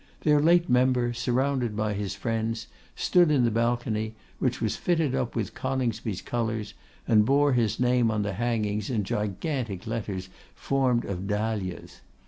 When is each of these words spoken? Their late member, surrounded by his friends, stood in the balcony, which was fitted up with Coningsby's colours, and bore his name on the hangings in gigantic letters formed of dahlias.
Their 0.21 0.39
late 0.41 0.67
member, 0.67 1.13
surrounded 1.13 1.75
by 1.77 1.93
his 1.93 2.15
friends, 2.15 2.65
stood 2.95 3.29
in 3.29 3.43
the 3.43 3.51
balcony, 3.51 4.15
which 4.39 4.59
was 4.59 4.75
fitted 4.75 5.13
up 5.13 5.35
with 5.35 5.53
Coningsby's 5.53 6.23
colours, 6.23 6.73
and 7.07 7.23
bore 7.23 7.53
his 7.53 7.79
name 7.79 8.09
on 8.09 8.23
the 8.23 8.33
hangings 8.33 8.89
in 8.89 9.03
gigantic 9.03 9.85
letters 9.85 10.29
formed 10.55 11.05
of 11.05 11.27
dahlias. 11.27 12.01